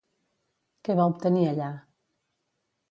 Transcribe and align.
Què 0.87 0.95
va 1.01 1.07
obtenir 1.11 1.47
allà? 1.53 1.69